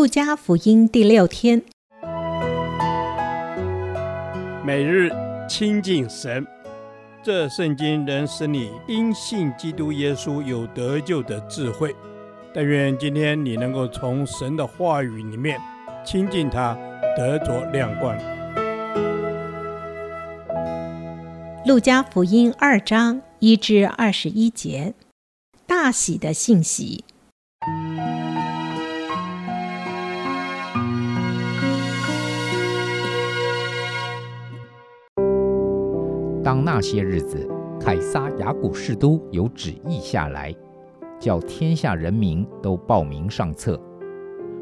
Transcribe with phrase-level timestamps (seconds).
[0.00, 1.60] 路加福音第六天，
[4.64, 5.10] 每日
[5.46, 6.46] 亲近神，
[7.22, 11.94] 这圣经能使你因信基督耶稣有得救的智慧。
[12.54, 15.60] 但愿今天你能够从神的话语里面
[16.02, 16.74] 亲近他，
[17.14, 18.16] 得着亮光。
[21.66, 24.94] 路加福音二章一至二十一节，
[25.66, 27.04] 大喜的信息。
[36.42, 37.46] 当那些日子，
[37.78, 40.54] 凯撒亚古士都有旨意下来，
[41.18, 43.78] 叫天下人民都报名上册。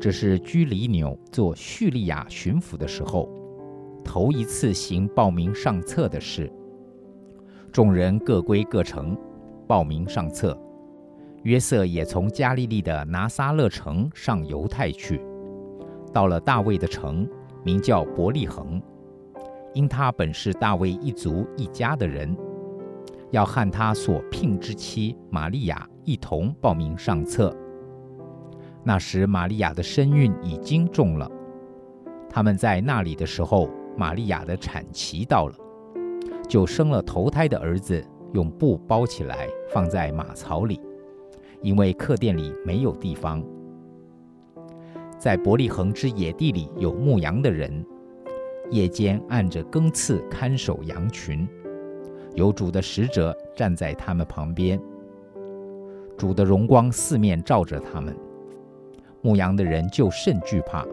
[0.00, 3.28] 这是居里纽做叙利亚巡抚的时候，
[4.02, 6.50] 头一次行报名上册的事。
[7.70, 9.16] 众人各归各城，
[9.68, 10.58] 报名上册。
[11.44, 15.22] 约瑟也从加利利的拿撒勒城上犹太去，
[16.12, 17.28] 到了大卫的城，
[17.62, 18.82] 名叫伯利恒。
[19.72, 22.36] 因他本是大卫一族一家的人，
[23.30, 27.56] 要和他所聘之妻玛利亚一同报名上册。
[28.82, 31.30] 那时玛利亚的身孕已经重了，
[32.28, 35.54] 他们在那里的时候，玛利亚的产期到了，
[36.48, 40.80] 就生了头胎的儿子，用布包起来放在马槽里，
[41.62, 43.40] 因为客店里没有地方。
[45.18, 47.84] 在伯利恒之野地里有牧羊的人。
[48.70, 51.46] 夜间按着更次看守羊群，
[52.34, 54.80] 有主的使者站在他们旁边，
[56.16, 58.16] 主的荣光四面照着他们，
[59.22, 60.86] 牧羊的人就甚惧怕。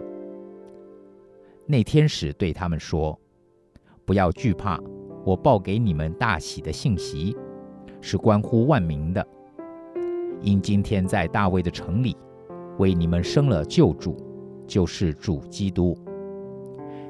[1.67, 3.17] 那天使对他们说
[4.05, 4.79] ：“不要惧怕，
[5.23, 7.37] 我报给你们大喜的信息，
[8.01, 9.25] 是关乎万民的。
[10.41, 12.17] 因今天在大卫的城里，
[12.79, 14.17] 为你们生了救主，
[14.65, 15.95] 就是主基督。”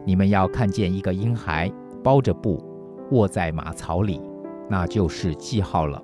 [0.08, 1.70] 你们要看见一个婴孩
[2.02, 2.64] 包着布
[3.12, 4.22] 卧在马槽里，
[4.70, 6.02] 那就是记号了。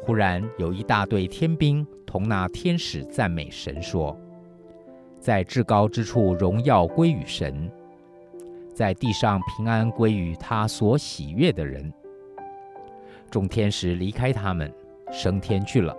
[0.00, 4.16] 忽然有一大队天兵同那天使赞美神说
[5.18, 7.68] ：“在至高之处荣耀归于神，
[8.72, 11.92] 在地上平安归于他所喜悦的人。”
[13.28, 14.72] 众天使离开他们，
[15.10, 15.96] 升天去了。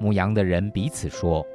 [0.00, 1.46] 牧羊的人彼此说：“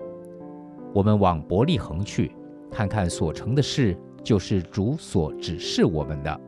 [0.96, 2.32] 我们往伯利恒去，
[2.72, 3.94] 看看所成的事。”
[4.24, 6.42] 就是主所指示我们的，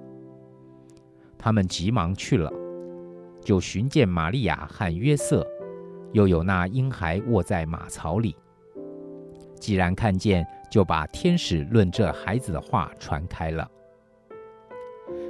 [1.37, 2.51] 他们急忙去了，
[3.41, 5.45] 就寻见玛利亚和约瑟，
[6.11, 8.35] 又有那婴孩卧在马槽里。
[9.59, 13.69] 既然看见，就把天使论这孩子的话传开了。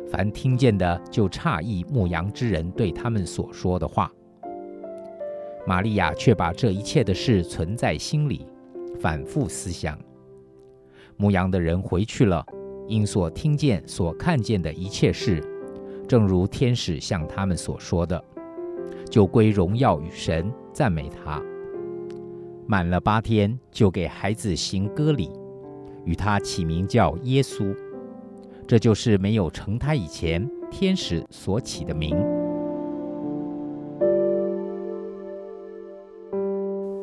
[0.09, 4.12] 凡听见的，就诧异牧羊之人对他们所说的话。
[5.66, 8.46] 玛利亚却把这一切的事存在心里，
[9.00, 9.98] 反复思想。
[11.18, 12.46] 牧羊的人回去了，
[12.88, 15.41] 因所听见、所看见的一切事，
[16.07, 18.24] 正如天使向他们所说的，
[19.09, 21.41] 就归荣耀与神，赞美他。
[22.66, 25.29] 满了八天，就给孩子行割礼，
[26.06, 27.75] 与他起名叫耶稣。
[28.66, 32.16] 这就是没有成胎以前，天使所起的名。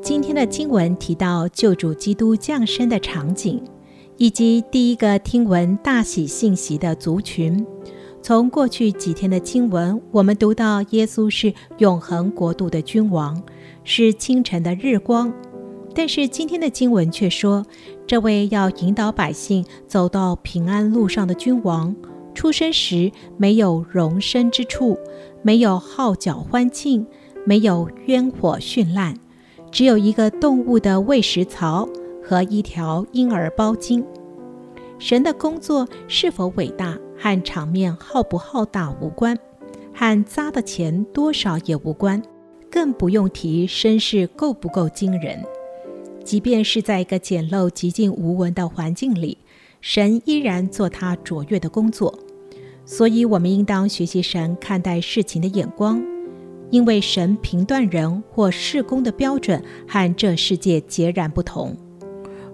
[0.03, 3.63] 今天的经文提到救主基督降生的场景。
[4.21, 7.67] 以及第一个听闻大喜信息的族群。
[8.21, 13.43] 从过去几天的经文，我们读到耶稣是永恒国度的君王，
[13.83, 15.33] 是清晨的日光。
[15.95, 17.65] 但是今天的经文却说，
[18.07, 21.97] 这位要引导百姓走到平安路上的君王，
[22.35, 24.99] 出生时没有容身之处，
[25.41, 27.07] 没有号角欢庆，
[27.47, 29.15] 没有烟火绚烂，
[29.73, 31.89] 只有一个动物的喂食槽。
[32.23, 34.05] 和一条婴儿包巾，
[34.99, 39.37] 神的工作是否伟大，和场面浩不浩大无关，
[39.95, 42.23] 和砸的钱多少也无关，
[42.71, 45.43] 更不用提身世够不够惊人。
[46.25, 49.39] 即便是在一个简陋、极尽无闻的环境里，
[49.81, 52.17] 神依然做他卓越的工作。
[52.85, 56.03] 所以，我们应当学习神看待事情的眼光，
[56.71, 61.77] 因为神评断人或事工的标准和这世界截然不同。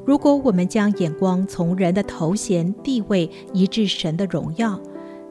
[0.07, 4.81] 如果我们将眼光从人的头衔地位移至神的荣耀，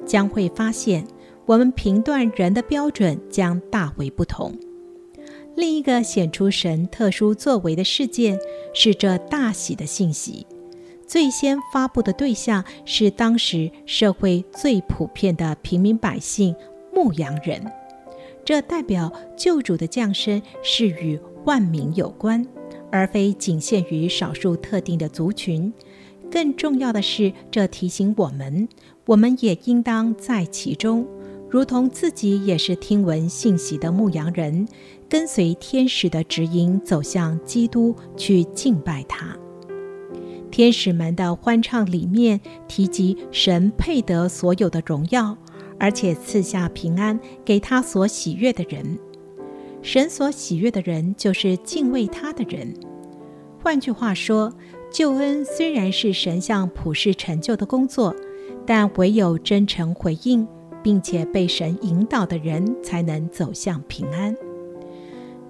[0.06, 1.08] 将会发现
[1.46, 4.54] 我们评断人的标准将大为不同。
[5.56, 8.38] 另一个显出神特殊作为的事件
[8.74, 10.46] 是这大喜的信息，
[11.08, 16.54] 最先发布的对象是当时社会最普遍的平民百姓——
[16.94, 17.66] 牧羊人。
[18.44, 22.46] 这代表救主的降生是与万民有关。
[22.92, 25.72] 而非仅限于少数特定的族群。
[26.32, 28.68] 更重要的是，这提醒我们，
[29.06, 31.08] 我们也应当在其中，
[31.50, 34.68] 如同自己也是听闻信息的牧羊人，
[35.08, 39.38] 跟随天使的指引，走向基督去敬拜他。
[40.52, 45.38] 天使们的欢唱里面提及神配得所有的荣耀，
[45.78, 48.98] 而且赐下平安给他所喜悦的人。
[49.86, 52.74] 神所喜悦的人，就是敬畏他的人。
[53.62, 54.52] 换句话说，
[54.92, 58.16] 救恩虽然是神向普世成就的工作，
[58.66, 60.48] 但唯有真诚回应，
[60.82, 64.36] 并且被神引导的人，才能走向平安。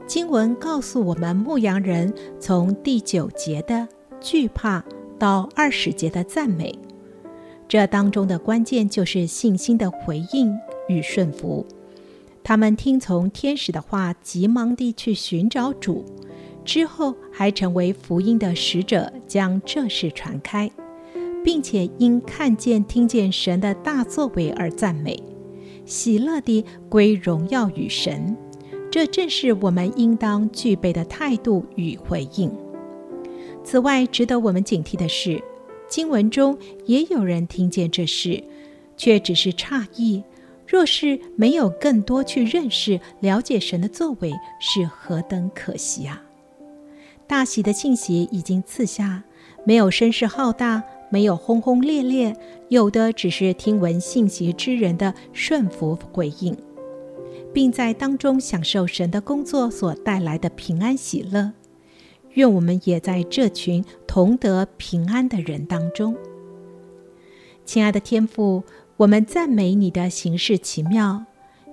[0.05, 3.88] 经文告诉我们，牧羊人从第九节的
[4.19, 4.83] 惧怕
[5.17, 6.77] 到二十节的赞美，
[7.69, 10.53] 这当中的关键就是信心的回应
[10.89, 11.65] 与顺服。
[12.47, 16.06] 他们听从天使的话，急忙地去寻找主。
[16.63, 20.69] 之后还成为福音的使者，将这事传开，
[21.44, 25.18] 并且因看见、听见神的大作为而赞美，
[25.88, 28.38] 喜乐地归荣耀与神。
[28.91, 32.51] 这正是我们应当具备的态度与回应。
[33.63, 35.44] 此外，值得我们警惕的是，
[35.89, 36.56] 经文中
[36.86, 38.44] 也有人听见这事，
[38.95, 40.21] 却只是诧异。
[40.67, 46.23] 若是没有更多去认识、了解神的作为，是何等可惜啊！
[47.27, 49.23] 大喜的信息已经赐下，
[49.63, 52.35] 没有声势浩大，没有轰轰烈烈，
[52.69, 56.57] 有的只是听闻信息之人的顺服回应，
[57.53, 61.51] 并在当中享受神的工作所带来的平安喜乐。
[62.33, 66.15] 愿我们也在这群同得平安的人当中。
[67.63, 68.62] 亲爱的天父，
[68.97, 71.25] 我们赞美你的行事奇妙，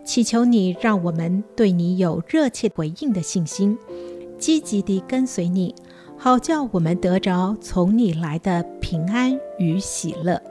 [0.04, 3.78] 祈求你让我们对你有热切回应的信心。
[4.40, 5.72] 积极地跟随你，
[6.18, 10.42] 好叫我们得着从你来的平安与喜乐。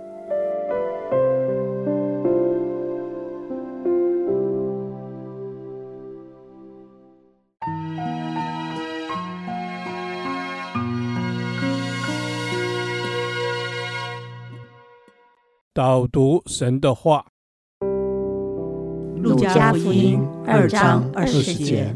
[15.73, 17.27] 导读神的话，
[19.21, 21.95] 《路加福音》二章二十节。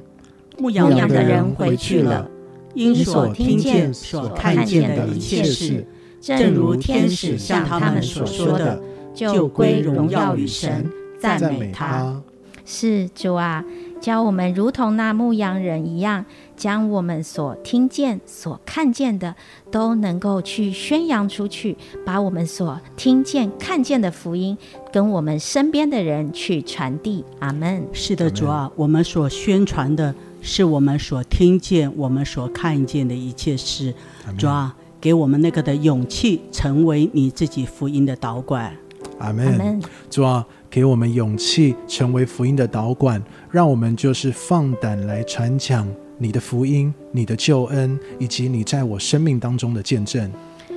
[0.58, 2.26] 牧羊的人回去了，
[2.74, 5.86] 因所听见、所看见的一切事，
[6.22, 8.82] 正如天使向他们所说的，
[9.14, 10.90] 就归荣耀与神，
[11.20, 12.22] 赞美他。
[12.64, 13.64] 是主啊，
[14.00, 16.26] 教我们如同那牧羊人一样，
[16.56, 19.36] 将我们所听见、所看见的，
[19.70, 21.76] 都能够去宣扬出去，
[22.06, 24.58] 把我们所听见、看见的福音，
[24.92, 27.24] 跟我们身边的人去传递。
[27.40, 27.84] 阿门。
[27.94, 30.14] 是的，主啊，我们所宣传的。
[30.48, 33.92] 是我们所听见、我们所看见的一切事，
[34.38, 38.72] 主啊，给我们那个的勇气，成为你自己福音的导管。
[39.18, 39.82] 阿门。
[40.08, 43.20] 主啊，给我们勇气，成为福音的导管，
[43.50, 50.32] 让我们就是放胆来传讲你的福音、你的救恩，以及你在我生命当中的见证。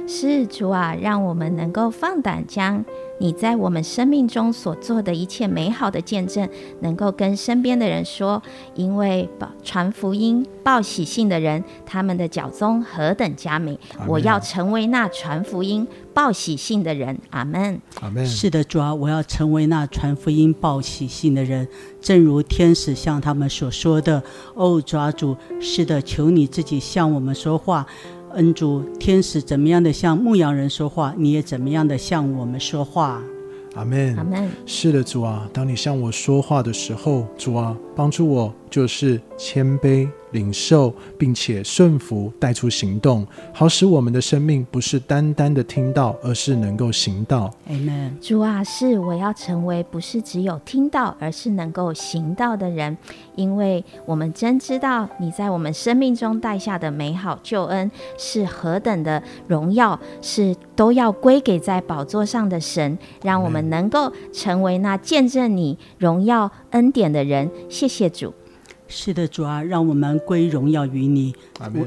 [0.09, 2.83] 是主啊，让我们能够放胆将。
[3.21, 6.49] 你在我们生命中所做的一切美好的见证，
[6.81, 8.41] 能够跟身边的人说，
[8.75, 9.29] 因为
[9.63, 13.79] 传福音、报喜信的人，他们的脚踪何等佳美！
[14.07, 17.19] 我要成为那传福音、报喜信的人。
[17.31, 17.81] 阿门。
[18.01, 18.25] 阿门。
[18.25, 21.67] 是的，主啊，我要成为那传福音、报喜信的人，
[22.01, 24.23] 正如天使向他们所说的。
[24.55, 27.85] 哦，主啊，主，是的，求你自己向我们说话。
[28.35, 33.23] 恩主，天使怎么样的向牧羊人说话，你也怎么样的向我们说话。
[33.75, 34.17] 阿门。
[34.17, 34.49] 阿门。
[34.67, 40.09] 是的，主啊，当你向我说话的时候，主啊，帮助我就是谦卑。
[40.33, 47.51] 领受，并且顺服，带出行动，好使我们的生命不是单单的听到，而是能够行道。
[47.71, 48.11] Amen。
[48.21, 52.99] 主啊，是我要成为不是只有听到，而是能够行道的人，
[53.37, 67.51] 因为我们真知道你在我们生命中带下的美好救恩是何等的荣耀，是都要归给在宝座上的神，让我们能够成为那见证你荣耀恩典的人。
[67.71, 68.35] 谢谢主。
[68.89, 71.35] 是的，主啊，让我们归荣耀于你，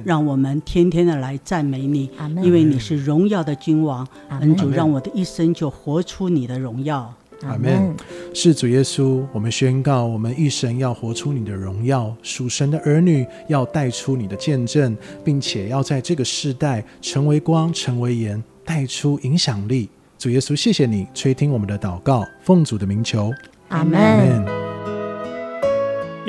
[0.06, 2.10] 让我们天天的来赞美你，
[2.44, 4.08] 因为你是荣耀的君王。
[4.40, 7.12] 恩主，让我的一生就活出你的荣耀。
[7.42, 7.96] 阿门。
[8.36, 12.16] 是主耶稣，我们宣告，我们一生要活出你的荣耀。
[12.22, 19.90] 属神的儿女要带出你的见证，并且要在这个世代成为光，成为盐，带出影响力。
[20.20, 23.32] 主耶稣，谢谢你垂听我们的祷告，奉主的名求。
[23.70, 24.61] 阿门。